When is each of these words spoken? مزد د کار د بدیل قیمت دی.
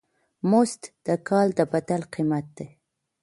مزد 0.51 0.81
د 1.05 1.07
کار 1.27 1.47
د 1.57 1.59
بدیل 1.71 2.03
قیمت 2.13 2.45
دی. 2.57 2.69